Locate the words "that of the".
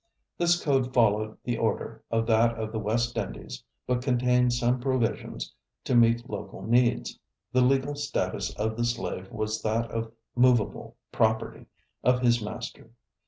2.25-2.79